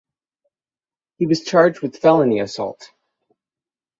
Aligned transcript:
He 1.19 1.27
was 1.27 1.41
charged 1.43 1.81
with 1.81 1.97
felony 1.97 2.39
assault. 2.39 2.89